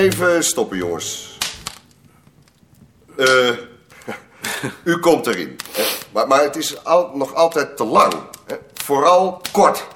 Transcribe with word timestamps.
even, 0.00 0.44
stoppen, 0.44 0.76
jongens. 0.76 1.38
Eh, 3.16 3.50
u 4.92 4.98
komt 4.98 5.26
erin. 5.26 5.56
Maar, 6.12 6.26
maar 6.26 6.42
het 6.42 6.56
is 6.56 6.74
nog 7.14 7.34
altijd 7.34 7.76
te 7.76 7.84
lang. 7.84 8.14
Vooral 8.74 9.40
kort. 9.52 9.86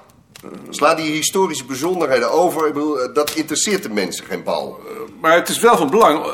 Sla 0.70 0.94
die 0.94 1.12
historische 1.12 1.64
bijzonderheden 1.64 2.30
over. 2.30 2.66
Ik 2.66 2.72
bedoel, 2.72 3.00
eh, 3.00 3.14
dat 3.14 3.30
interesseert 3.34 3.82
de 3.82 3.88
mensen 3.88 4.24
geen 4.24 4.42
bal. 4.42 4.80
Maar 5.20 5.34
het 5.34 5.48
is 5.48 5.58
wel 5.58 5.76
van 5.76 5.90
belang. 5.90 6.24
eh, 6.24 6.32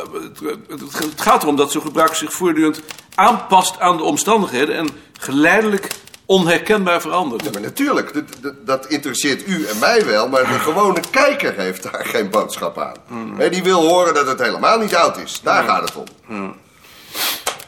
het 1.10 1.20
gaat 1.20 1.42
erom 1.42 1.56
dat 1.56 1.70
zo'n 1.70 1.82
gebruik 1.82 2.14
zich 2.14 2.32
voortdurend 2.32 2.80
aanpast 3.14 3.78
aan 3.78 3.96
de 3.96 4.02
omstandigheden 4.02 4.76
en 4.76 4.88
geleidelijk 5.18 5.88
onherkenbaar 6.30 7.00
verandert. 7.00 7.44
Ja, 7.44 7.50
maar 7.52 7.60
natuurlijk, 7.60 8.12
dat, 8.14 8.24
dat, 8.40 8.66
dat 8.66 8.86
interesseert 8.86 9.48
u 9.48 9.66
en 9.66 9.78
mij 9.78 10.06
wel, 10.06 10.28
maar 10.28 10.46
de 10.46 10.58
gewone 10.58 11.00
kijker 11.10 11.54
heeft 11.56 11.82
daar 11.82 12.04
geen 12.04 12.30
boodschap 12.30 12.78
aan. 12.78 12.96
Hè, 13.36 13.50
die 13.50 13.62
wil 13.62 13.88
horen 13.88 14.14
dat 14.14 14.26
het 14.26 14.40
helemaal 14.40 14.78
niet 14.78 14.94
oud 14.94 15.18
is. 15.18 15.40
Daar 15.42 15.64
gaat 15.64 15.88
het 15.88 15.96
om. 15.96 16.56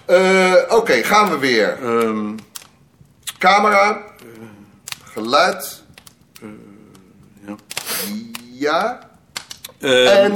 Eh, 0.05 0.55
Oké, 0.69 1.03
gaan 1.03 1.31
we 1.31 1.39
weer. 1.39 1.79
Ehm, 1.83 2.35
Camera. 3.39 4.03
Geluid. 5.13 5.83
ja. 7.47 7.55
Ja. 8.53 9.09
Ehm, 9.81 10.07
En, 10.07 10.35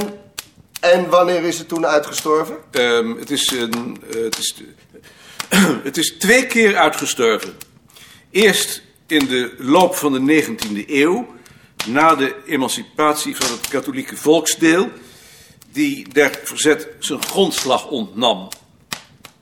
en 0.79 1.09
wanneer 1.09 1.43
is 1.43 1.57
het 1.57 1.67
toen 1.67 1.85
uitgestorven? 1.85 2.57
Ehm, 2.71 3.17
het, 3.19 3.31
is 3.31 3.55
eh, 3.55 3.61
het, 4.23 4.37
is, 4.37 4.63
het 5.89 5.97
is 5.97 6.17
twee 6.17 6.45
keer 6.47 6.77
uitgestorven. 6.77 7.57
Eerst 8.37 8.81
in 9.07 9.27
de 9.27 9.55
loop 9.57 9.95
van 9.95 10.13
de 10.13 10.43
19e 10.43 10.89
eeuw, 10.89 11.27
na 11.85 12.15
de 12.15 12.35
emancipatie 12.45 13.35
van 13.35 13.51
het 13.51 13.67
katholieke 13.67 14.17
volksdeel, 14.17 14.89
die 15.71 16.09
der 16.13 16.39
verzet 16.43 16.87
zijn 16.99 17.23
grondslag 17.23 17.87
ontnam. 17.87 18.47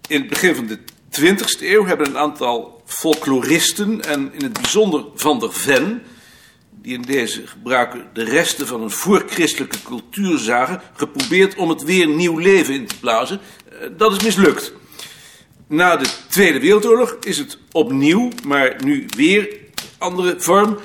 In 0.08 0.20
het 0.20 0.30
begin 0.30 0.56
van 0.56 0.68
de 0.68 0.80
20e 1.22 1.62
eeuw 1.62 1.86
hebben 1.86 2.08
een 2.08 2.18
aantal 2.18 2.82
folkloristen 2.86 4.02
en 4.02 4.34
in 4.34 4.44
het 4.44 4.54
bijzonder 4.54 5.06
Van 5.16 5.40
der 5.40 5.54
Ven, 5.54 6.04
die 6.70 6.94
in 6.94 7.02
deze 7.02 7.48
gebruiken 7.48 8.10
de 8.14 8.24
resten 8.24 8.68
van 8.68 8.82
een 8.82 8.92
voorchristelijke 8.92 9.82
cultuur 9.84 10.38
zagen, 10.38 10.82
geprobeerd 10.94 11.56
om 11.56 11.70
het 11.70 11.84
weer 11.84 12.08
nieuw 12.08 12.38
leven 12.38 12.74
in 12.74 12.86
te 12.86 13.00
blazen. 13.00 13.40
Eh, 13.70 13.88
Dat 13.98 14.12
is 14.12 14.24
mislukt. 14.24 14.74
Na 15.68 15.96
de 15.96 16.10
Tweede 16.30 16.60
Wereldoorlog 16.60 17.18
is 17.20 17.38
het 17.38 17.58
opnieuw, 17.72 18.30
maar 18.46 18.76
nu 18.84 19.06
weer 19.16 19.58
andere 19.98 20.36
vorm, 20.38 20.78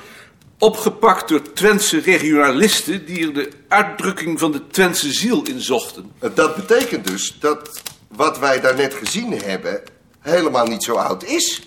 opgepakt 0.57 1.29
door 1.29 1.53
Twentse 1.53 1.99
regionalisten 1.99 3.05
die 3.05 3.27
er 3.27 3.33
de 3.33 3.49
uitdrukking 3.67 4.39
van 4.39 4.51
de 4.51 4.67
Twentse 4.67 5.13
ziel 5.13 5.43
in 5.43 5.61
zochten. 5.61 6.11
Dat 6.33 6.55
betekent 6.55 7.07
dus 7.07 7.37
dat 7.39 7.81
wat 8.07 8.39
wij 8.39 8.61
daarnet 8.61 8.93
gezien 8.93 9.41
hebben 9.41 9.81
helemaal 10.19 10.65
niet 10.65 10.83
zo 10.83 10.95
oud 10.95 11.23
is. 11.23 11.61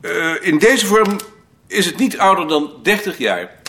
Eh, 0.00 0.34
in 0.40 0.58
deze 0.58 0.86
vorm 0.86 1.16
is 1.66 1.86
het 1.86 1.96
niet 1.96 2.18
ouder 2.18 2.48
dan 2.48 2.72
30 2.82 3.18
jaar. 3.18 3.60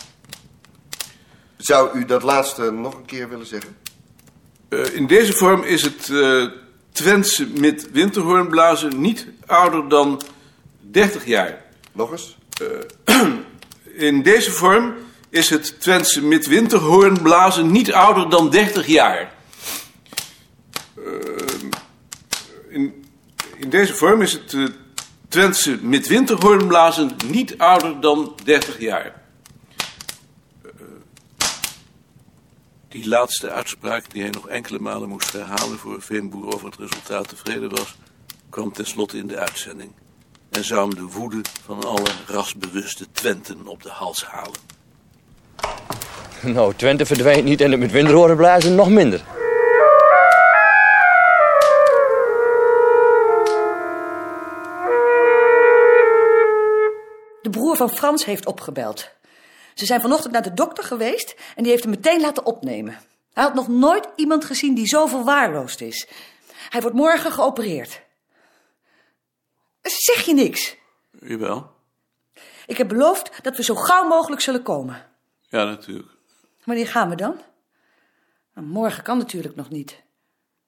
Zou 1.58 2.00
u 2.00 2.06
dat 2.06 2.24
laatste 2.24 2.72
nog 2.72 2.94
een 2.94 3.06
keer 3.06 3.30
willen 3.30 3.46
zeggen? 3.46 3.78
Eh, 4.70 4.96
in 4.96 5.08
deze 5.08 5.34
vorm 5.34 5.64
is 5.64 5.82
het 5.82 6.10
eh 6.10 6.46
Twentse 7.00 7.48
met 7.48 7.92
winterhoornblazen 7.92 9.02
niet 9.02 9.28
ouder 9.46 9.90
dan 9.90 10.22
30 10.80 11.26
jaar. 11.26 11.62
Nog 11.92 12.12
eens? 12.12 12.38
In 14.08 14.24
deze 14.24 14.52
vorm 14.52 14.94
is 15.30 15.50
het 15.50 15.82
Twentse 15.82 16.24
met 16.24 16.48
winterhoornblazen 16.48 17.72
niet 17.72 17.94
ouder 17.94 18.30
dan 18.30 18.50
30 18.50 18.88
jaar. 18.88 19.34
Ehm, 20.96 21.70
in, 22.70 23.06
in 23.58 23.70
deze 23.70 23.94
vorm 23.96 24.22
is 24.22 24.32
het 24.32 24.54
eh, 24.54 24.64
Twentse 25.28 25.80
met 25.82 26.08
winterhoornblazen 26.08 27.12
niet 27.26 27.58
ouder 27.58 28.02
dan 28.02 28.36
30 28.44 28.80
jaar. 28.80 29.19
Die 32.90 33.08
laatste 33.08 33.50
uitspraak, 33.50 34.12
die 34.12 34.22
hij 34.22 34.32
nog 34.32 34.48
enkele 34.48 34.80
malen 34.80 35.10
moest 35.10 35.32
herhalen 35.32 35.78
voor 35.78 36.02
Veenboer 36.02 36.54
over 36.54 36.66
het 36.66 36.76
resultaat 36.76 37.28
tevreden 37.28 37.70
was, 37.70 37.96
kwam 38.50 38.74
tenslotte 38.74 39.18
in 39.18 39.28
de 39.28 39.38
uitzending 39.38 39.92
en 40.50 40.64
zou 40.64 40.80
hem 40.80 40.96
de 40.96 41.18
woede 41.18 41.42
van 41.64 41.84
alle 41.84 42.10
rasbewuste 42.28 43.06
Twenten 43.12 43.68
op 43.68 43.84
de 43.84 43.90
hals 43.90 44.26
halen. 44.26 44.60
Nou, 46.54 46.74
Twente 46.76 47.06
verdwijnt 47.06 47.44
niet 47.44 47.62
en 47.62 47.72
het 47.72 47.80
met 47.80 47.92
winterhoren 47.92 48.36
blazen 48.36 48.76
nog 48.76 48.90
minder. 48.90 49.24
De 57.42 57.50
broer 57.50 57.76
van 57.76 57.90
Frans 57.90 58.26
heeft 58.26 58.46
opgebeld. 58.46 59.19
Ze 59.80 59.86
zijn 59.86 60.02
vanochtend 60.02 60.34
naar 60.34 60.42
de 60.42 60.54
dokter 60.54 60.84
geweest 60.84 61.36
en 61.56 61.64
die 61.64 61.72
heeft 61.72 61.84
hem 61.84 61.94
meteen 61.94 62.22
laten 62.22 62.46
opnemen. 62.46 63.00
Hij 63.34 63.44
had 63.44 63.54
nog 63.54 63.68
nooit 63.68 64.08
iemand 64.16 64.46
gezien 64.46 64.76
die 64.76 64.88
zo 64.88 65.06
verwaarloosd 65.06 65.82
is. 65.82 66.08
Hij 66.70 66.82
wordt 66.82 66.96
morgen 66.96 67.32
geopereerd. 67.32 68.02
Zeg 69.82 70.26
je 70.26 70.34
niks? 70.34 70.76
Jawel. 71.20 71.72
Ik 72.68 72.78
heb 72.78 72.88
beloofd 72.88 73.44
dat 73.44 73.58
we 73.58 73.64
zo 73.64 73.76
gauw 73.76 74.08
mogelijk 74.08 74.42
zullen 74.42 74.64
komen. 74.64 75.06
Ja, 75.50 75.64
natuurlijk. 75.64 76.10
Wanneer 76.64 76.88
gaan 76.88 77.10
we 77.10 77.16
dan? 77.16 77.42
Nou, 78.54 78.68
morgen 78.68 79.04
kan 79.04 79.18
natuurlijk 79.18 79.56
nog 79.56 79.70
niet. 79.70 80.02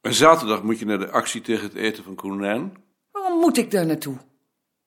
En 0.01 0.13
zaterdag 0.13 0.63
moet 0.63 0.79
je 0.79 0.85
naar 0.85 0.99
de 0.99 1.09
actie 1.09 1.41
tegen 1.41 1.63
het 1.63 1.75
eten 1.75 2.03
van 2.03 2.16
konijn. 2.16 2.83
Waarom 3.11 3.39
moet 3.39 3.57
ik 3.57 3.72
daar 3.72 3.85
naartoe? 3.85 4.17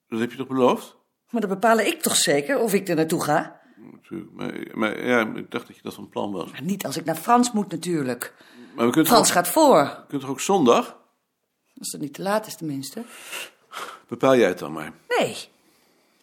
Dat 0.08 0.20
heb 0.20 0.30
je 0.30 0.36
toch 0.36 0.46
beloofd? 0.46 0.96
Maar 1.30 1.40
dat 1.40 1.50
bepaal 1.50 1.78
ik 1.78 2.02
toch 2.02 2.16
zeker 2.16 2.58
of 2.58 2.74
ik 2.74 2.88
er 2.88 2.96
naartoe 2.96 3.22
ga? 3.22 3.62
Natuurlijk. 3.92 4.32
Maar, 4.32 4.52
maar 4.72 5.06
ja, 5.06 5.20
ik 5.34 5.50
dacht 5.50 5.66
dat 5.66 5.76
je 5.76 5.82
dat 5.82 5.94
van 5.94 6.08
plan 6.08 6.32
was. 6.32 6.50
Maar 6.50 6.62
niet 6.62 6.86
als 6.86 6.96
ik 6.96 7.04
naar 7.04 7.16
Frans 7.16 7.52
moet 7.52 7.70
natuurlijk. 7.70 8.34
Maar 8.74 8.86
we 8.86 8.92
kunnen 8.92 9.10
Frans 9.10 9.26
toch, 9.26 9.36
gaat 9.36 9.48
voor. 9.48 9.84
we 9.84 10.04
kunnen 10.08 10.20
toch 10.20 10.30
ook 10.30 10.40
zondag? 10.40 10.98
Als 11.78 11.92
het 11.92 12.00
niet 12.00 12.14
te 12.14 12.22
laat 12.22 12.46
is 12.46 12.56
tenminste. 12.56 13.04
Bepaal 14.08 14.36
jij 14.36 14.48
het 14.48 14.58
dan 14.58 14.72
maar. 14.72 14.92
Nee. 15.08 15.36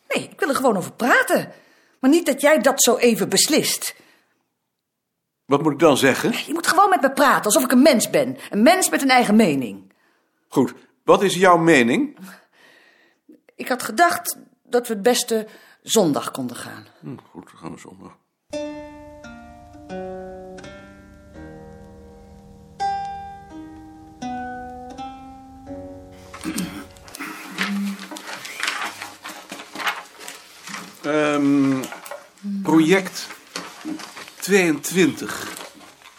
Nee, 0.07 0.29
ik 0.29 0.39
wil 0.39 0.49
er 0.49 0.55
gewoon 0.55 0.77
over 0.77 0.93
praten. 0.93 1.51
Maar 1.99 2.09
niet 2.09 2.25
dat 2.25 2.41
jij 2.41 2.59
dat 2.59 2.83
zo 2.83 2.95
even 2.95 3.29
beslist. 3.29 3.95
Wat 5.45 5.63
moet 5.63 5.71
ik 5.71 5.79
dan 5.79 5.97
zeggen? 5.97 6.31
Je 6.45 6.53
moet 6.53 6.67
gewoon 6.67 6.89
met 6.89 7.01
me 7.01 7.11
praten, 7.11 7.45
alsof 7.45 7.63
ik 7.63 7.71
een 7.71 7.81
mens 7.81 8.09
ben. 8.09 8.37
Een 8.49 8.63
mens 8.63 8.89
met 8.89 9.01
een 9.01 9.09
eigen 9.09 9.35
mening. 9.35 9.93
Goed, 10.47 10.73
wat 11.03 11.23
is 11.23 11.35
jouw 11.35 11.57
mening? 11.57 12.17
Ik 13.55 13.67
had 13.67 13.83
gedacht 13.83 14.37
dat 14.63 14.87
we 14.87 14.93
het 14.93 15.03
beste 15.03 15.47
zondag 15.81 16.31
konden 16.31 16.55
gaan. 16.55 16.85
Hm, 16.99 17.17
goed, 17.29 17.45
dan 17.45 17.57
gaan 17.57 17.71
we 17.71 17.79
zondag. 17.79 18.17
Ehm, 31.01 31.83
project 32.63 33.27
22. 34.39 35.59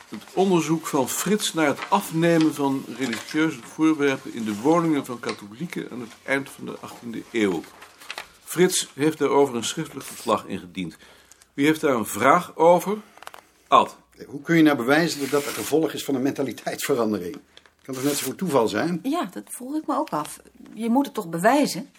Het 0.08 0.22
onderzoek 0.32 0.86
van 0.86 1.08
Frits 1.08 1.54
naar 1.54 1.66
het 1.66 1.80
afnemen 1.88 2.54
van 2.54 2.84
religieuze 2.98 3.58
voorwerpen 3.62 4.34
in 4.34 4.44
de 4.44 4.60
woningen 4.60 5.04
van 5.04 5.20
katholieken 5.20 5.90
aan 5.90 6.00
het 6.00 6.12
eind 6.22 6.50
van 6.50 6.64
de 6.64 6.78
18e 6.80 7.24
eeuw. 7.32 7.62
Frits 8.52 8.88
heeft 8.94 9.18
daarover 9.18 9.54
een 9.54 9.64
schriftelijk 9.64 10.06
verslag 10.06 10.44
ingediend. 10.46 10.96
Wie 11.54 11.66
heeft 11.66 11.80
daar 11.80 11.94
een 11.94 12.06
vraag 12.06 12.56
over? 12.56 12.98
Ad. 13.68 13.96
Hoe 14.26 14.42
kun 14.42 14.56
je 14.56 14.62
nou 14.62 14.76
bewijzen 14.76 15.20
dat 15.20 15.30
dat 15.30 15.46
een 15.46 15.52
gevolg 15.52 15.92
is 15.92 16.04
van 16.04 16.14
een 16.14 16.22
mentaliteitsverandering? 16.22 17.40
Kan 17.82 17.94
toch 17.94 18.02
net 18.04 18.16
zo 18.16 18.24
voor 18.24 18.34
toeval 18.34 18.68
zijn? 18.68 19.00
Ja, 19.02 19.24
dat 19.24 19.42
vroeg 19.46 19.74
ik 19.76 19.86
me 19.86 19.96
ook 19.96 20.10
af. 20.10 20.38
Je 20.74 20.88
moet 20.88 21.04
het 21.06 21.14
toch 21.14 21.28
bewijzen? 21.28 21.92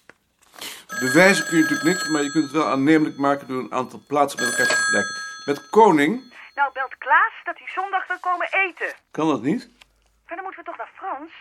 Bewijzen 1.00 1.45
kun 1.47 1.57
je 1.57 1.61
natuurlijk 1.63 1.89
niks, 1.89 2.07
maar 2.09 2.23
je 2.23 2.31
kunt 2.31 2.44
het 2.44 2.53
wel 2.53 2.67
aannemelijk 2.67 3.17
maken 3.17 3.47
door 3.47 3.59
een 3.63 3.73
aantal 3.73 4.01
plaatsen 4.07 4.39
met 4.39 4.49
elkaar 4.49 4.67
te 4.67 4.75
vergelijken. 4.75 5.15
Met 5.45 5.69
koning 5.69 6.33
Nou 6.56 6.73
belt 6.73 6.97
Klaas 6.97 7.33
dat 7.44 7.57
hij 7.57 7.67
zondag 7.75 8.07
wil 8.07 8.19
komen 8.19 8.47
eten. 8.51 8.95
kan 9.11 9.27
dat 9.27 9.41
niet. 9.41 9.69
Maar 10.27 10.35
dan 10.35 10.44
moeten 10.44 10.63
we 10.63 10.69
toch 10.69 10.77
naar 10.77 10.91
Frans? 10.95 11.31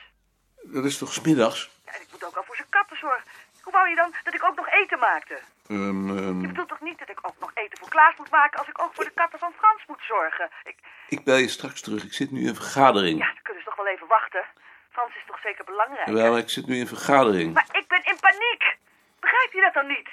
Dat 0.62 0.84
is 0.84 0.98
toch 0.98 1.12
smiddags? 1.12 1.70
Ja, 1.84 1.92
en 1.94 2.00
ik 2.00 2.08
moet 2.12 2.24
ook 2.24 2.36
al 2.36 2.42
voor 2.46 2.56
zijn 2.56 2.68
katten 2.70 2.96
zorgen. 2.96 3.24
Hoe 3.62 3.72
wou 3.72 3.88
je 3.88 3.94
dan 3.96 4.14
dat 4.24 4.34
ik 4.34 4.44
ook 4.44 4.56
nog 4.56 4.68
eten 4.68 4.98
maakte? 4.98 5.38
Ehm, 5.68 6.08
ehm, 6.18 6.40
Je 6.40 6.46
bedoelt 6.46 6.68
toch 6.68 6.80
niet 6.80 6.98
dat 6.98 7.08
ik 7.08 7.18
ook 7.22 7.38
nog 7.40 7.50
eten 7.54 7.78
voor 7.78 7.88
Klaas 7.88 8.16
moet 8.16 8.30
maken 8.30 8.58
als 8.58 8.68
ik 8.68 8.82
ook 8.82 8.94
voor 8.94 9.04
de 9.04 9.10
katten 9.20 9.38
van 9.38 9.52
Frans 9.58 9.82
moet 9.86 10.02
zorgen? 10.08 10.50
Ik, 10.64 10.76
ik 11.08 11.24
bel 11.24 11.36
je 11.36 11.48
straks 11.48 11.80
terug. 11.80 12.04
Ik 12.04 12.12
zit 12.12 12.30
nu 12.30 12.40
in 12.46 12.54
vergadering. 12.54 13.18
ja, 13.18 13.26
dan 13.26 13.42
kunnen 13.42 13.62
ze 13.62 13.68
toch 13.68 13.76
wel 13.76 13.86
even 13.94 14.06
wachten. 14.06 14.44
Frans 14.90 15.14
is 15.16 15.22
toch 15.26 15.40
zeker 15.40 15.64
belangrijk? 15.64 16.06
Wel, 16.08 16.36
ik 16.38 16.50
zit 16.50 16.66
nu 16.66 16.76
in 16.76 16.86
vergadering. 16.86 17.54
Maar 17.54 17.68
ik 17.72 17.88
ben 17.88 18.04
in 18.04 18.16
paniek. 18.20 18.76
Begrijp 19.20 19.52
je 19.52 19.60
dat 19.60 19.74
dan 19.74 19.86
niet? 19.86 20.08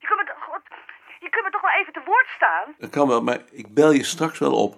Je 0.00 0.06
kunt 0.08 0.20
me, 0.20 0.24
toch- 0.26 0.42
God, 0.44 0.62
je 1.20 1.28
kunt 1.28 1.44
me 1.44 1.50
toch 1.50 1.60
wel 1.60 1.70
even 1.80 1.92
te 1.92 2.02
woord 2.04 2.26
staan? 2.36 2.74
Dat 2.78 2.90
kan 2.90 3.08
wel, 3.08 3.22
maar 3.22 3.38
ik 3.50 3.74
bel 3.74 3.92
je 3.92 4.04
straks 4.04 4.38
wel 4.38 4.54
op 4.62 4.74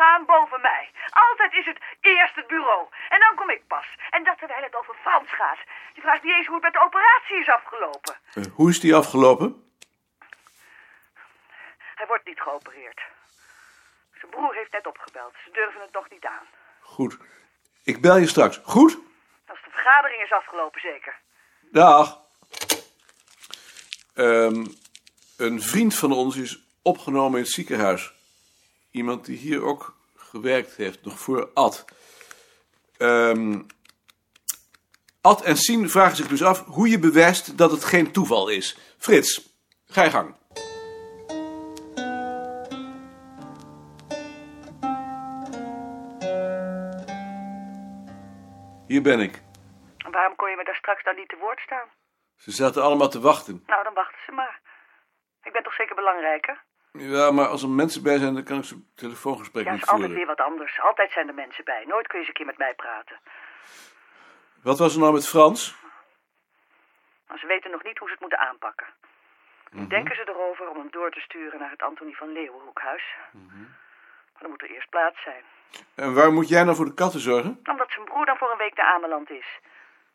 gaan 0.00 0.24
boven 0.26 0.60
mij. 0.60 0.84
Altijd 1.26 1.52
is 1.60 1.66
het 1.66 1.80
eerst 2.00 2.34
het 2.34 2.46
bureau. 2.46 2.82
En 3.14 3.20
dan 3.24 3.34
kom 3.34 3.50
ik 3.50 3.62
pas. 3.66 3.88
En 4.10 4.24
dat 4.24 4.38
terwijl 4.38 4.62
het 4.62 4.76
over 4.80 4.94
Frans 5.04 5.30
gaat. 5.40 5.60
Je 5.94 6.00
vraagt 6.00 6.22
niet 6.22 6.36
eens 6.36 6.46
hoe 6.46 6.54
het 6.54 6.64
met 6.68 6.72
de 6.72 6.84
operatie 6.88 7.36
is 7.42 7.50
afgelopen. 7.58 8.14
Eh, 8.34 8.44
hoe 8.58 8.70
is 8.70 8.80
die 8.80 8.94
afgelopen? 8.94 9.48
Hij 11.98 12.06
wordt 12.06 12.26
niet 12.26 12.40
geopereerd. 12.40 13.00
Zijn 14.18 14.30
broer 14.30 14.54
heeft 14.54 14.72
net 14.72 14.86
opgebeld. 14.86 15.34
Ze 15.44 15.50
durven 15.52 15.80
het 15.80 15.92
nog 15.92 16.10
niet 16.10 16.24
aan. 16.24 16.46
Goed. 16.80 17.16
Ik 17.84 18.00
bel 18.00 18.16
je 18.16 18.26
straks. 18.26 18.60
Goed? 18.64 18.98
Als 19.46 19.62
de 19.64 19.70
vergadering 19.70 20.22
is 20.22 20.32
afgelopen, 20.32 20.80
zeker. 20.80 21.14
Dag. 21.60 22.20
Ehm, 24.14 24.66
een 25.36 25.62
vriend 25.62 25.94
van 25.94 26.12
ons 26.12 26.36
is 26.36 26.58
opgenomen 26.82 27.38
in 27.38 27.44
het 27.44 27.52
ziekenhuis. 27.52 28.15
Iemand 28.96 29.24
die 29.24 29.36
hier 29.36 29.62
ook 29.62 29.96
gewerkt 30.14 30.76
heeft, 30.76 31.04
nog 31.04 31.18
voor 31.18 31.50
Ad. 31.54 31.84
Ehm, 32.98 33.62
Ad 35.20 35.42
en 35.42 35.56
Sien 35.56 35.90
vragen 35.90 36.16
zich 36.16 36.28
dus 36.28 36.42
af 36.42 36.64
hoe 36.64 36.88
je 36.88 36.98
bewijst 36.98 37.58
dat 37.58 37.70
het 37.70 37.84
geen 37.84 38.12
toeval 38.12 38.48
is. 38.48 38.78
Frits, 38.98 39.54
ga 39.86 40.02
je 40.02 40.10
gang. 40.10 40.34
Hier 48.86 49.02
ben 49.02 49.20
ik. 49.20 49.42
Waarom 50.10 50.36
kon 50.36 50.50
je 50.50 50.56
me 50.56 50.64
daar 50.64 50.74
straks 50.74 51.04
dan 51.04 51.16
niet 51.16 51.28
te 51.28 51.36
woord 51.40 51.60
staan? 51.60 51.88
Ze 52.36 52.50
zaten 52.50 52.82
allemaal 52.82 53.08
te 53.08 53.20
wachten. 53.20 53.62
Nou, 53.66 53.82
dan 53.84 53.94
wachten 53.94 54.20
ze 54.26 54.32
maar. 54.32 54.60
Ik 55.42 55.52
ben 55.52 55.62
toch 55.62 55.74
zeker 55.74 55.94
belangrijker? 55.94 56.64
Ja, 56.98 57.30
maar 57.30 57.46
als 57.46 57.62
er 57.62 57.68
mensen 57.68 58.02
bij 58.02 58.18
zijn, 58.18 58.34
dan 58.34 58.44
kan 58.44 58.58
ik 58.58 58.64
zo'n 58.64 58.88
telefoongesprek 58.94 59.64
Ja, 59.64 59.72
niet 59.72 59.82
is 59.82 59.88
altijd 59.88 60.08
voeren. 60.10 60.26
weer 60.26 60.36
wat 60.36 60.46
anders. 60.46 60.80
Altijd 60.80 61.12
zijn 61.12 61.28
er 61.28 61.34
mensen 61.34 61.64
bij. 61.64 61.84
Nooit 61.86 62.06
kun 62.06 62.14
je 62.18 62.18
eens 62.18 62.28
een 62.28 62.34
keer 62.34 62.46
met 62.46 62.58
mij 62.58 62.74
praten. 62.74 63.18
Wat 64.62 64.78
was 64.78 64.94
er 64.94 65.00
nou 65.00 65.12
met 65.12 65.28
Frans? 65.28 65.76
Maar 67.28 67.38
ze 67.38 67.46
weten 67.46 67.70
nog 67.70 67.82
niet 67.82 67.98
hoe 67.98 68.06
ze 68.08 68.12
het 68.12 68.22
moeten 68.22 68.38
aanpakken. 68.38 68.86
Mhm. 69.70 69.88
Denken 69.88 70.16
ze 70.16 70.28
erover 70.28 70.68
om 70.68 70.76
hem 70.76 70.90
door 70.90 71.10
te 71.10 71.20
sturen 71.20 71.58
naar 71.60 71.70
het 71.70 71.82
Antonie 71.82 72.16
van 72.16 72.32
Leeuwenhoekhuis? 72.32 73.14
Mhm. 73.32 73.60
Maar 74.32 74.40
dan 74.42 74.50
moet 74.50 74.62
er 74.62 74.70
eerst 74.70 74.88
plaats 74.90 75.22
zijn. 75.22 75.42
En 75.94 76.14
waar 76.14 76.32
moet 76.32 76.48
jij 76.48 76.62
nou 76.64 76.76
voor 76.76 76.84
de 76.84 76.94
katten 76.94 77.20
zorgen? 77.20 77.60
Omdat 77.64 77.90
zijn 77.90 78.04
broer 78.04 78.26
dan 78.26 78.36
voor 78.36 78.50
een 78.50 78.58
week 78.58 78.76
naar 78.76 78.94
Ameland 78.94 79.30
is. 79.30 79.46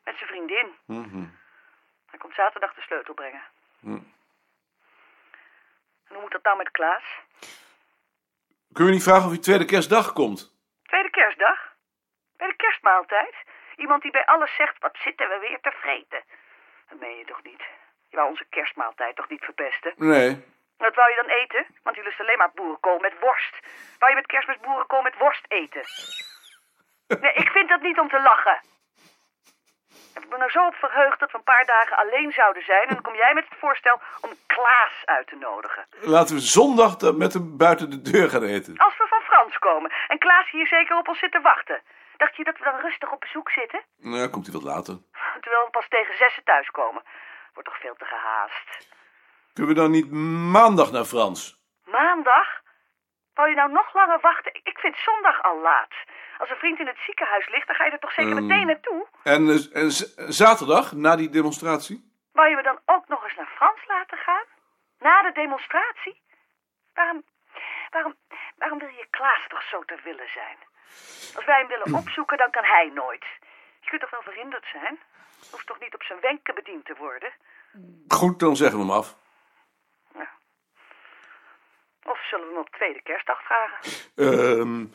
Met 0.04 0.16
zijn 0.18 0.30
vriendin. 0.30 0.68
Mhm. 0.86 1.26
Hij 2.10 2.20
komt 2.20 2.34
zaterdag 2.34 2.74
de 2.74 2.82
sleutel 2.82 3.14
brengen. 3.14 3.42
En 6.12 6.18
hoe 6.18 6.26
moet 6.26 6.32
dat 6.32 6.44
nou 6.44 6.58
met 6.58 6.72
Klaas? 6.72 7.04
Kun 8.74 8.86
je 8.86 8.92
niet 8.92 9.04
vragen 9.04 9.24
of 9.26 9.30
hij 9.32 9.40
tweede 9.40 9.66
kerstdag 9.66 10.14
komt? 10.14 10.40
Tweede 10.84 11.10
kerstdag? 11.10 11.60
Bij 12.38 12.48
de 12.48 12.56
kerstmaaltijd? 12.56 13.36
Iemand 13.76 14.02
die 14.02 14.12
bij 14.12 14.26
alles 14.26 14.56
zegt, 14.56 14.80
wat 14.80 14.98
zitten 15.04 15.28
we 15.30 15.38
weer 15.40 15.60
te 15.62 15.72
vreten? 15.82 16.24
Dat 16.90 17.00
meen 17.00 17.18
je 17.18 17.26
toch 17.26 17.44
niet? 17.44 17.64
Je 18.10 18.16
wou 18.18 18.30
onze 18.30 18.46
kerstmaaltijd 18.50 19.16
toch 19.16 19.30
niet 19.30 19.44
verpesten? 19.44 19.94
Nee. 19.96 20.46
Wat 20.78 20.96
wou 20.96 21.10
je 21.10 21.22
dan 21.22 21.30
eten? 21.42 21.66
Want 21.84 21.96
je 21.96 22.04
lust 22.04 22.20
alleen 22.20 22.38
maar 22.38 22.52
boerenkool 22.56 23.00
met 23.00 23.20
worst. 23.20 23.56
Wou 24.00 24.12
je 24.12 24.18
met 24.18 24.26
kerstmis 24.26 24.60
boerenkool 24.60 25.02
met 25.02 25.18
worst 25.18 25.46
eten? 25.48 25.84
Nee, 27.22 27.34
ik 27.34 27.50
vind 27.50 27.70
dat 27.70 27.82
niet 27.82 28.00
om 28.00 28.10
te 28.10 28.22
lachen. 28.22 28.62
Me 30.32 30.38
nou 30.38 30.52
zo 30.52 30.66
op 30.66 30.76
verheugd 30.76 31.20
dat 31.20 31.32
we 31.32 31.38
een 31.38 31.52
paar 31.54 31.66
dagen 31.66 31.98
alleen 31.98 32.32
zouden 32.32 32.64
zijn... 32.64 32.88
en 32.88 32.94
dan 32.94 33.04
kom 33.04 33.16
jij 33.16 33.34
met 33.34 33.46
het 33.50 33.60
voorstel 33.60 34.00
om 34.22 34.32
Klaas 34.48 34.96
uit 35.06 35.28
te 35.28 35.36
nodigen. 35.36 35.86
Laten 36.02 36.36
we 36.36 36.42
zondag 36.42 36.96
dan 36.96 37.18
met 37.18 37.34
hem 37.34 37.58
buiten 37.58 37.90
de 37.90 38.02
deur 38.02 38.30
gaan 38.30 38.44
eten. 38.44 38.78
Als 38.78 38.98
we 38.98 39.06
van 39.08 39.22
Frans 39.22 39.58
komen 39.58 39.92
en 40.08 40.18
Klaas 40.20 40.50
hier 40.52 40.68
zeker 40.68 40.98
op 40.98 41.08
ons 41.08 41.20
zit 41.20 41.32
te 41.32 41.42
wachten. 41.42 41.82
Dacht 42.18 42.36
je 42.36 42.44
dat 42.44 42.58
we 42.58 42.64
dan 42.64 42.80
rustig 42.80 43.12
op 43.12 43.20
bezoek 43.20 43.50
zitten? 43.50 43.82
Nou, 43.98 44.30
komt 44.30 44.46
hij 44.46 44.54
wat 44.54 44.64
later. 44.64 44.96
Terwijl 45.42 45.66
we 45.66 45.72
pas 45.72 45.88
tegen 45.88 46.18
zessen 46.18 46.44
thuiskomen. 46.44 47.04
Wordt 47.54 47.70
toch 47.70 47.80
veel 47.80 47.96
te 47.98 48.06
gehaast. 48.06 48.88
Kunnen 49.54 49.74
we 49.74 49.82
dan 49.82 49.92
niet 49.92 50.12
maandag 50.58 50.92
naar 50.92 51.06
Frans? 51.06 51.60
Maandag? 51.86 52.48
Wou 53.34 53.50
je 53.50 53.56
nou 53.56 53.72
nog 53.72 53.94
langer 53.94 54.20
wachten? 54.22 54.54
Ik 54.64 54.78
vind 54.80 54.96
zondag 54.98 55.44
al 55.44 55.58
laat. 55.60 55.94
Als 56.42 56.50
een 56.50 56.56
vriend 56.64 56.80
in 56.80 56.88
het 56.88 56.98
ziekenhuis 57.06 57.50
ligt, 57.50 57.68
dan 57.68 57.76
ga 57.76 57.86
je 57.86 57.92
er 57.92 58.00
toch 58.00 58.12
zeker 58.14 58.32
Ehm. 58.38 58.46
meteen 58.48 58.66
naartoe? 58.68 59.08
En, 59.24 59.42
eh, 59.50 59.82
en 59.82 59.92
zaterdag, 60.34 60.92
na 60.92 61.16
die 61.16 61.30
demonstratie? 61.30 61.98
Wou 62.32 62.50
je 62.50 62.56
me 62.56 62.64
dan 62.64 62.80
ook 62.86 63.08
nog 63.08 63.24
eens 63.24 63.36
naar 63.36 63.52
Frans 63.56 63.82
laten 63.88 64.18
gaan? 64.18 64.46
Na 65.00 65.22
de 65.22 65.32
demonstratie? 65.32 66.22
Waarom, 66.94 67.24
waarom, 67.90 68.16
waarom 68.56 68.80
wil 68.80 68.88
je 68.88 69.08
Klaas 69.10 69.48
toch 69.48 69.64
zo 69.64 69.84
te 69.86 69.98
willen 70.04 70.30
zijn? 70.34 70.58
Als 71.36 71.46
wij 71.46 71.60
hem 71.60 71.68
willen 71.68 71.94
opzoeken, 72.02 72.38
dan 72.38 72.52
kan 72.52 72.64
hij 72.64 72.92
nooit. 72.94 73.26
Je 73.82 73.90
kunt 73.90 74.02
toch 74.02 74.10
wel 74.12 74.22
verhinderd 74.22 74.66
zijn? 74.72 75.00
Hoeft 75.52 75.68
toch 75.68 75.80
niet 75.80 75.94
op 75.94 76.04
zijn 76.04 76.20
wenken 76.20 76.56
bediend 76.56 76.86
te 76.86 76.96
worden? 76.98 77.32
Goed, 78.08 78.40
dan 78.40 78.56
zeggen 78.56 78.78
we 78.80 78.86
hem 78.86 78.94
af. 78.94 79.20
Of 82.04 82.20
zullen 82.30 82.46
we 82.48 82.52
hem 82.54 82.62
op 82.62 82.70
tweede 82.70 83.02
kerstdag 83.02 83.42
vragen? 83.44 83.80
Ehm, 84.16 84.86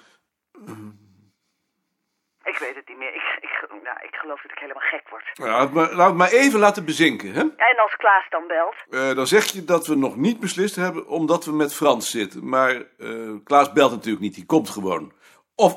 Ik 2.53 2.59
weet 2.59 2.75
het 2.75 2.89
niet 2.89 2.99
meer. 2.99 3.15
Ik, 3.15 3.37
ik, 3.41 3.67
nou, 3.83 3.97
ik 4.03 4.15
geloof 4.15 4.41
dat 4.43 4.51
ik 4.51 4.59
helemaal 4.59 4.83
gek 4.83 5.09
word. 5.09 5.25
ja, 5.33 5.47
laat, 5.47 5.73
maar, 5.73 5.93
laat 5.93 6.09
het 6.09 6.17
maar 6.17 6.31
even 6.31 6.59
laten 6.59 6.85
bezinken, 6.85 7.33
hè? 7.33 7.41
En 7.41 7.77
als 7.77 7.97
Klaas 7.97 8.29
dan 8.29 8.47
belt? 8.47 8.75
Eh, 8.91 9.15
dan 9.17 9.27
zeg 9.27 9.45
je 9.45 9.65
dat 9.65 9.87
we 9.87 9.95
nog 9.97 10.17
niet 10.17 10.41
beslist 10.41 10.77
hebben 10.77 11.07
omdat 11.07 11.45
we 11.45 11.53
met 11.53 11.75
Frans 11.75 12.11
zitten. 12.11 12.49
Maar 12.49 12.71
eh, 12.99 13.35
Klaas 13.45 13.73
belt 13.73 13.91
natuurlijk 13.91 14.23
niet, 14.23 14.35
die 14.35 14.47
komt 14.47 14.69
gewoon. 14.71 15.13
Of, 15.55 15.73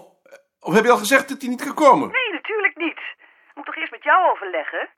of 0.60 0.74
heb 0.74 0.84
je 0.84 0.92
al 0.92 0.98
gezegd 0.98 1.30
dat 1.30 1.42
hij 1.42 1.50
niet 1.50 1.64
kan 1.64 1.74
komen? 1.74 2.12
Nee, 2.12 2.32
natuurlijk 2.32 2.78
niet. 2.78 3.00
Ik 3.50 3.56
moet 3.56 3.66
toch 3.66 3.76
eerst 3.76 3.92
met 3.92 4.04
jou 4.04 4.32
overleggen? 4.32 4.90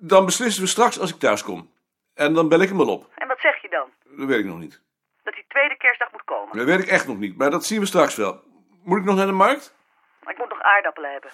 Dan 0.00 0.24
beslissen 0.24 0.62
we 0.62 0.68
straks 0.68 1.00
als 1.00 1.12
ik 1.12 1.18
thuis 1.18 1.42
kom. 1.42 1.70
En 2.14 2.34
dan 2.34 2.48
bel 2.48 2.60
ik 2.60 2.68
hem 2.68 2.76
wel 2.78 2.88
op. 2.88 3.10
En 3.14 3.28
wat 3.28 3.40
zeg 3.40 3.62
je 3.62 3.68
dan? 3.68 3.88
Dat 4.16 4.26
weet 4.28 4.38
ik 4.38 4.44
nog 4.44 4.58
niet. 4.58 4.82
Dat 5.22 5.34
hij 5.34 5.44
tweede 5.48 5.76
kerstdag 5.76 6.12
moet 6.12 6.24
komen. 6.24 6.56
Dat 6.56 6.66
weet 6.66 6.78
ik 6.80 6.86
echt 6.88 7.06
nog 7.06 7.18
niet, 7.18 7.36
maar 7.38 7.50
dat 7.50 7.64
zien 7.64 7.80
we 7.80 7.86
straks 7.86 8.14
wel. 8.16 8.42
Moet 8.84 8.98
ik 8.98 9.04
nog 9.04 9.16
naar 9.16 9.26
de 9.26 9.32
markt? 9.32 9.75
Maar 10.26 10.34
ik 10.34 10.40
moet 10.40 10.50
nog 10.50 10.62
aardappelen 10.62 11.12
hebben. 11.12 11.30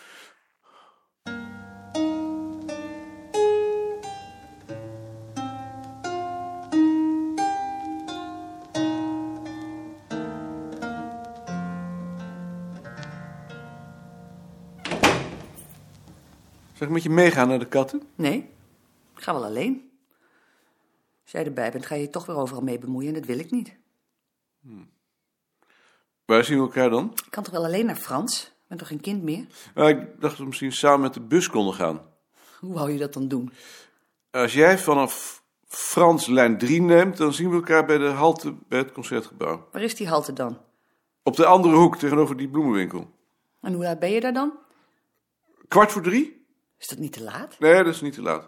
Zal 16.73 16.87
ik 16.87 16.93
met 16.93 17.03
je 17.03 17.11
meegaan 17.11 17.49
naar 17.49 17.59
de 17.59 17.67
katten? 17.67 18.03
Nee, 18.15 18.37
ik 19.17 19.23
ga 19.23 19.33
wel 19.33 19.45
alleen. 19.45 19.91
Als 21.23 21.33
jij 21.33 21.45
erbij 21.45 21.71
bent, 21.71 21.87
ga 21.87 21.95
je 21.95 22.01
je 22.01 22.11
toch 22.11 22.27
weer 22.27 22.37
overal 22.37 22.63
mee 22.63 22.79
bemoeien 22.79 23.09
en 23.09 23.15
dat 23.15 23.25
wil 23.25 23.39
ik 23.39 23.51
niet. 23.51 23.79
Waar 26.25 26.45
zien 26.45 26.57
we 26.57 26.63
elkaar 26.63 26.91
dan? 26.91 27.13
Ik 27.25 27.31
kan 27.31 27.43
toch 27.43 27.53
wel 27.53 27.65
alleen 27.65 27.87
naar 27.87 27.97
Frans? 27.97 28.53
Ik 28.73 28.79
ben 28.79 28.87
toch 28.87 28.97
geen 28.97 29.13
kind 29.13 29.23
meer? 29.23 29.47
Nou, 29.75 29.89
ik 29.89 29.99
dacht 29.99 30.21
dat 30.21 30.37
we 30.37 30.45
misschien 30.45 30.73
samen 30.73 31.01
met 31.01 31.15
de 31.15 31.21
bus 31.21 31.49
konden 31.49 31.75
gaan. 31.75 32.01
Hoe 32.59 32.75
wou 32.75 32.93
je 32.93 32.99
dat 32.99 33.13
dan 33.13 33.29
doen? 33.29 33.53
Als 34.31 34.53
jij 34.53 34.79
vanaf 34.79 35.43
Frans 35.67 36.27
lijn 36.27 36.59
3 36.59 36.83
neemt, 36.83 37.17
dan 37.17 37.33
zien 37.33 37.49
we 37.51 37.55
elkaar 37.55 37.85
bij 37.85 37.99
de 37.99 38.05
halte 38.05 38.55
bij 38.69 38.79
het 38.79 38.93
concertgebouw. 38.93 39.69
Waar 39.73 39.83
is 39.83 39.95
die 39.95 40.09
halte 40.09 40.33
dan? 40.33 40.59
Op 41.23 41.37
de 41.37 41.47
andere 41.47 41.75
hoek 41.75 41.97
tegenover 41.97 42.37
die 42.37 42.49
bloemenwinkel. 42.49 43.11
En 43.61 43.73
hoe 43.73 43.83
laat 43.83 43.99
ben 43.99 44.11
je 44.11 44.21
daar 44.21 44.33
dan? 44.33 44.53
Kwart 45.69 45.93
voor 45.93 46.03
drie? 46.03 46.47
Is 46.79 46.89
dat 46.89 46.99
niet 46.99 47.13
te 47.13 47.23
laat? 47.23 47.59
Nee, 47.59 47.85
dat 47.85 47.95
is 47.95 48.01
niet 48.01 48.15
te 48.15 48.23
laat. 48.23 48.45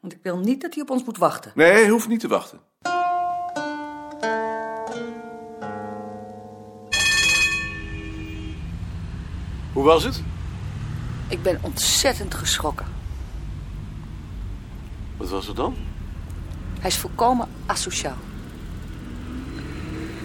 Want 0.00 0.12
ik 0.12 0.22
wil 0.22 0.38
niet 0.38 0.60
dat 0.60 0.74
hij 0.74 0.82
op 0.82 0.90
ons 0.90 1.04
moet 1.04 1.18
wachten. 1.18 1.52
Nee, 1.54 1.72
hij 1.72 1.88
hoeft 1.88 2.08
niet 2.08 2.20
te 2.20 2.28
wachten. 2.28 2.60
Hoe 9.72 9.84
was 9.84 10.04
het? 10.04 10.22
Ik 11.28 11.42
ben 11.42 11.58
ontzettend 11.60 12.34
geschrokken. 12.34 12.86
Wat 15.16 15.28
was 15.28 15.46
het 15.46 15.56
dan? 15.56 15.76
Hij 16.80 16.90
is 16.90 16.98
volkomen 16.98 17.48
asociaal. 17.66 18.16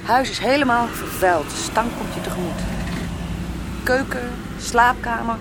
Huis 0.04 0.30
is 0.30 0.40
helemaal 0.40 0.88
vervuild. 0.88 1.52
Stank 1.52 1.92
komt 1.98 2.14
je 2.14 2.22
tegemoet. 2.22 2.60
Keuken, 3.84 4.30
slaapkamer. 4.60 5.38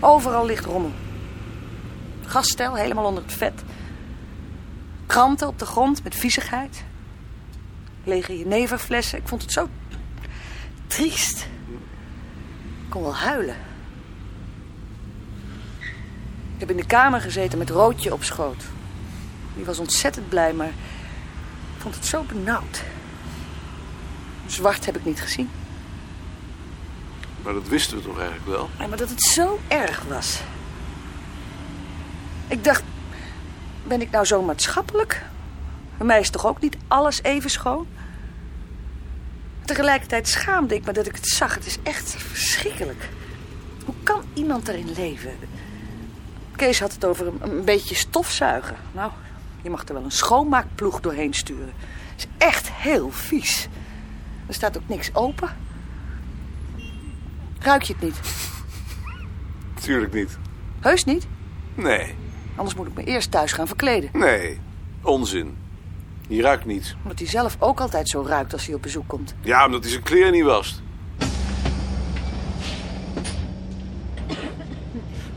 Overal 0.00 0.46
ligt 0.46 0.64
rommel. 0.64 0.92
Gasstel 2.26 2.74
helemaal 2.74 3.04
onder 3.04 3.22
het 3.22 3.32
vet. 3.32 3.62
Kranten 5.06 5.48
op 5.48 5.58
de 5.58 5.66
grond 5.66 6.04
met 6.04 6.14
viezigheid. 6.14 6.84
Lege 8.04 8.38
jeneverflessen. 8.38 9.18
Ik 9.18 9.28
vond 9.28 9.42
het 9.42 9.52
zo 9.52 9.68
triest. 10.86 11.46
Ik 12.88 12.94
kon 12.94 13.02
wel 13.02 13.16
huilen. 13.16 13.56
Ik 16.54 16.60
heb 16.60 16.70
in 16.70 16.76
de 16.76 16.86
kamer 16.86 17.20
gezeten 17.20 17.58
met 17.58 17.70
Roodje 17.70 18.12
op 18.12 18.24
schoot. 18.24 18.64
Die 19.54 19.64
was 19.64 19.78
ontzettend 19.78 20.28
blij, 20.28 20.52
maar 20.52 20.66
ik 20.66 21.78
vond 21.78 21.94
het 21.94 22.04
zo 22.06 22.22
benauwd. 22.22 22.82
Zwart 24.46 24.86
heb 24.86 24.96
ik 24.96 25.04
niet 25.04 25.20
gezien. 25.20 25.50
Maar 27.42 27.52
dat 27.52 27.68
wisten 27.68 27.96
we 27.96 28.02
toch 28.02 28.18
eigenlijk 28.18 28.48
wel? 28.48 28.68
Nee, 28.78 28.88
maar 28.88 28.98
dat 28.98 29.10
het 29.10 29.22
zo 29.22 29.58
erg 29.68 30.02
was. 30.02 30.40
Ik 32.46 32.64
dacht, 32.64 32.82
ben 33.86 34.00
ik 34.00 34.10
nou 34.10 34.24
zo 34.24 34.42
maatschappelijk? 34.42 35.24
Bij 35.96 36.06
mij 36.06 36.20
is 36.20 36.30
toch 36.30 36.46
ook 36.46 36.60
niet 36.60 36.76
alles 36.86 37.22
even 37.22 37.50
schoon? 37.50 37.86
Tegelijkertijd 39.68 40.28
schaamde 40.28 40.74
ik 40.74 40.84
me 40.84 40.92
dat 40.92 41.06
ik 41.06 41.14
het 41.14 41.26
zag. 41.28 41.54
Het 41.54 41.66
is 41.66 41.78
echt 41.82 42.10
verschrikkelijk. 42.10 43.08
Hoe 43.84 43.94
kan 44.02 44.22
iemand 44.32 44.68
erin 44.68 44.92
leven? 44.96 45.30
Kees 46.56 46.80
had 46.80 46.92
het 46.92 47.04
over 47.04 47.26
een, 47.26 47.38
een 47.40 47.64
beetje 47.64 47.94
stofzuigen. 47.94 48.76
Nou, 48.92 49.10
je 49.62 49.70
mag 49.70 49.84
er 49.88 49.94
wel 49.94 50.04
een 50.04 50.10
schoonmaakploeg 50.10 51.00
doorheen 51.00 51.34
sturen. 51.34 51.72
Het 52.16 52.18
is 52.18 52.26
echt 52.46 52.70
heel 52.72 53.10
vies. 53.10 53.68
Er 54.46 54.54
staat 54.54 54.76
ook 54.76 54.88
niks 54.88 55.14
open. 55.14 55.48
Ruik 57.58 57.82
je 57.82 57.92
het 57.92 58.02
niet? 58.02 58.20
Tuurlijk 59.82 60.12
niet. 60.12 60.38
Heus 60.80 61.04
niet? 61.04 61.26
Nee, 61.74 62.14
Anders 62.56 62.76
moet 62.76 62.86
ik 62.86 62.94
me 62.94 63.04
eerst 63.04 63.30
thuis 63.30 63.52
gaan 63.52 63.66
verkleden. 63.66 64.10
nee. 64.12 64.60
Onzin. 65.02 65.56
Die 66.28 66.42
ruikt 66.42 66.64
niet. 66.64 66.96
Omdat 67.02 67.18
hij 67.18 67.28
zelf 67.28 67.56
ook 67.58 67.80
altijd 67.80 68.08
zo 68.08 68.24
ruikt 68.26 68.52
als 68.52 68.66
hij 68.66 68.74
op 68.74 68.82
bezoek 68.82 69.08
komt. 69.08 69.34
Ja, 69.40 69.66
omdat 69.66 69.82
hij 69.82 69.90
zijn 69.90 70.02
kleren 70.02 70.32
niet 70.32 70.44
wast. 70.44 70.82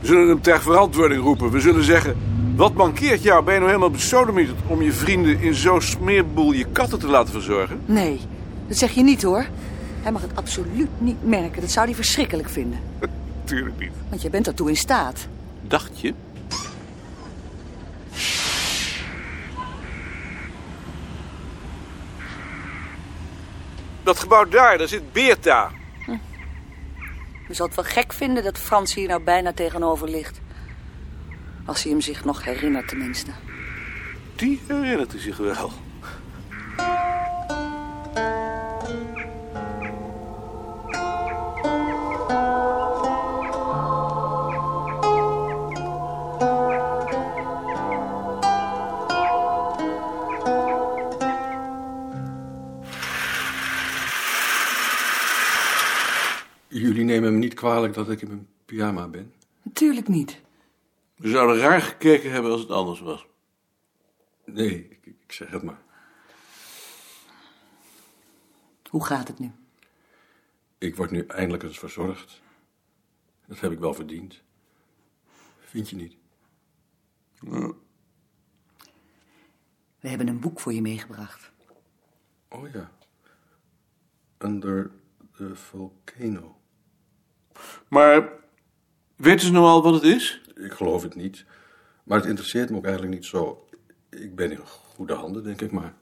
We 0.00 0.08
zullen 0.08 0.28
hem 0.28 0.40
ter 0.40 0.62
verantwoording 0.62 1.22
roepen. 1.22 1.50
We 1.50 1.60
zullen 1.60 1.84
zeggen... 1.84 2.16
Wat 2.56 2.74
mankeert 2.74 3.22
jou? 3.22 3.44
Ben 3.44 3.52
je 3.54 3.58
nou 3.60 3.72
helemaal 3.72 3.92
besodemieterd 3.92 4.58
om 4.66 4.82
je 4.82 4.92
vrienden 4.92 5.40
in 5.40 5.54
zo'n 5.54 5.80
smeerboel 5.80 6.52
je 6.52 6.64
katten 6.72 6.98
te 6.98 7.06
laten 7.06 7.32
verzorgen? 7.32 7.80
Nee, 7.86 8.20
dat 8.68 8.76
zeg 8.76 8.90
je 8.90 9.02
niet 9.02 9.22
hoor. 9.22 9.46
Hij 10.02 10.12
mag 10.12 10.22
het 10.22 10.36
absoluut 10.36 10.88
niet 10.98 11.24
merken. 11.24 11.60
Dat 11.60 11.70
zou 11.70 11.86
hij 11.86 11.94
verschrikkelijk 11.94 12.48
vinden. 12.48 12.78
Tuurlijk 13.44 13.78
niet. 13.78 13.90
Want 14.08 14.22
jij 14.22 14.30
bent 14.30 14.44
daartoe 14.44 14.68
in 14.68 14.76
staat. 14.76 15.26
Dacht 15.62 16.00
je? 16.00 16.14
Dat 24.02 24.18
gebouw 24.18 24.44
daar, 24.44 24.78
daar 24.78 24.88
zit 24.88 25.12
Beerta. 25.12 25.70
Je 27.48 27.54
zal 27.54 27.66
het 27.66 27.76
wel 27.76 27.84
gek 27.84 28.12
vinden 28.12 28.42
dat 28.42 28.58
Frans 28.58 28.94
hier 28.94 29.08
nou 29.08 29.22
bijna 29.22 29.52
tegenover 29.52 30.08
ligt. 30.08 30.40
Als 31.64 31.82
hij 31.82 31.92
hem 31.92 32.00
zich 32.00 32.24
nog 32.24 32.44
herinnert 32.44 32.88
tenminste. 32.88 33.30
Die 34.36 34.60
herinnert 34.66 35.12
hij 35.12 35.20
zich 35.20 35.36
wel. 35.36 35.72
Kwalijk 57.72 57.94
dat 57.94 58.10
ik 58.10 58.22
in 58.22 58.28
mijn 58.28 58.48
pyjama 58.64 59.08
ben. 59.08 59.34
Natuurlijk 59.62 60.08
niet. 60.08 60.40
We 61.14 61.28
zouden 61.28 61.56
raar 61.56 61.80
gekeken 61.80 62.30
hebben 62.30 62.50
als 62.50 62.60
het 62.60 62.70
anders 62.70 63.00
was. 63.00 63.26
Nee, 64.44 64.88
ik, 64.88 65.06
ik 65.06 65.32
zeg 65.32 65.50
het 65.50 65.62
maar. 65.62 65.82
Hoe 68.88 69.04
gaat 69.04 69.28
het 69.28 69.38
nu? 69.38 69.50
Ik 70.78 70.96
word 70.96 71.10
nu 71.10 71.26
eindelijk 71.26 71.62
eens 71.62 71.78
verzorgd. 71.78 72.40
Dat 73.46 73.60
heb 73.60 73.72
ik 73.72 73.78
wel 73.78 73.94
verdiend. 73.94 74.42
Vind 75.58 75.90
je 75.90 75.96
niet? 75.96 76.16
We 80.00 80.08
hebben 80.08 80.28
een 80.28 80.40
boek 80.40 80.60
voor 80.60 80.72
je 80.72 80.82
meegebracht. 80.82 81.50
Oh 82.48 82.72
ja. 82.72 82.90
Under 84.38 84.90
the 85.36 85.56
volcano. 85.56 86.61
Maar 87.88 88.28
weten 89.16 89.46
ze 89.46 89.52
nou 89.52 89.64
al 89.64 89.82
wat 89.82 89.94
het 89.94 90.02
is? 90.02 90.40
Ik 90.54 90.72
geloof 90.72 91.02
het 91.02 91.14
niet. 91.14 91.44
Maar 92.04 92.18
het 92.18 92.26
interesseert 92.26 92.70
me 92.70 92.76
ook 92.76 92.84
eigenlijk 92.84 93.14
niet 93.14 93.24
zo. 93.24 93.66
Ik 94.10 94.34
ben 94.34 94.50
in 94.50 94.58
goede 94.66 95.14
handen, 95.14 95.44
denk 95.44 95.60
ik 95.60 95.72
maar. 95.72 95.94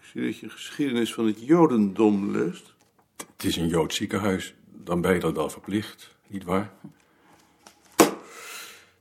Ik 0.00 0.08
zie 0.08 0.22
dat 0.22 0.38
je 0.38 0.48
geschiedenis 0.48 1.14
van 1.14 1.26
het 1.26 1.44
Jodendom 1.44 2.30
leest. 2.30 2.74
Het 3.16 3.44
is 3.44 3.56
een 3.56 3.68
Joods 3.68 3.96
ziekenhuis. 3.96 4.54
Dan 4.64 5.00
ben 5.00 5.14
je 5.14 5.20
dat 5.20 5.36
wel 5.36 5.50
verplicht, 5.50 6.16
niet 6.26 6.44
waar? 6.44 6.72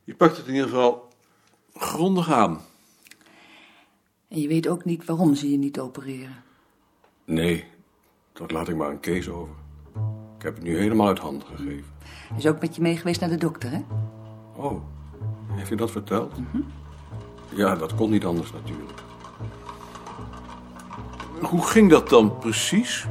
Je 0.03 0.15
pakt 0.15 0.37
het 0.37 0.47
in 0.47 0.53
ieder 0.53 0.69
geval 0.69 1.13
grondig 1.73 2.31
aan. 2.31 2.61
En 4.27 4.41
je 4.41 4.47
weet 4.47 4.67
ook 4.67 4.85
niet 4.85 5.05
waarom 5.05 5.35
ze 5.35 5.51
je 5.51 5.57
niet 5.57 5.79
opereren. 5.79 6.43
Nee, 7.31 7.65
dat 8.33 8.51
laat 8.51 8.69
ik 8.69 8.75
maar 8.75 8.87
aan 8.87 8.99
Kees 8.99 9.29
over. 9.29 9.53
Ik 10.37 10.43
heb 10.43 10.55
het 10.55 10.63
nu 10.63 10.77
helemaal 10.77 11.07
uit 11.07 11.19
handen 11.19 11.47
gegeven. 11.47 11.85
Hij 12.03 12.37
is 12.37 12.47
ook 12.47 12.61
met 12.61 12.75
je 12.75 12.81
mee 12.81 12.97
geweest 12.97 13.19
naar 13.19 13.29
de 13.29 13.37
dokter, 13.37 13.71
hè? 13.71 13.81
Oh, 14.55 14.81
heeft 15.51 15.69
je 15.69 15.75
dat 15.75 15.91
verteld? 15.91 16.33
Ja, 17.55 17.75
dat 17.75 17.95
kon 17.95 18.09
niet 18.09 18.25
anders 18.25 18.51
natuurlijk. 18.51 18.99
Hoe 21.41 21.67
ging 21.67 21.89
dat 21.89 22.09
dan 22.09 22.37
precies? 22.37 23.07